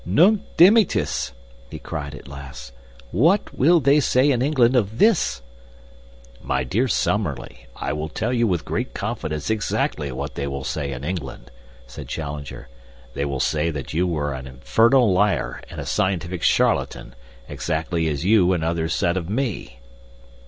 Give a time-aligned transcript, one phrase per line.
[0.03, 1.31] "Nunc dimittis!"
[1.69, 2.73] he cried at last.
[3.11, 5.43] "What will they say in England of this?"
[6.41, 10.91] "My dear Summerlee, I will tell you with great confidence exactly what they will say
[10.91, 11.51] in England,"
[11.85, 12.67] said Challenger.
[13.13, 17.13] "They will say that you are an infernal liar and a scientific charlatan,
[17.47, 19.77] exactly as you and others said of me."